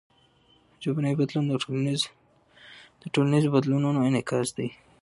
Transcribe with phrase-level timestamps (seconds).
[0.83, 1.45] ژبنی بدلون
[3.01, 4.69] د ټولنیزو بدلونونو انعکاس دئ.